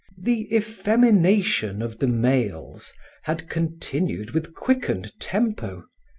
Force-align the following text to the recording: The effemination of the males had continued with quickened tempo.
The 0.17 0.51
effemination 0.51 1.83
of 1.83 1.99
the 1.99 2.07
males 2.07 2.91
had 3.25 3.47
continued 3.49 4.31
with 4.31 4.55
quickened 4.55 5.11
tempo. 5.19 5.83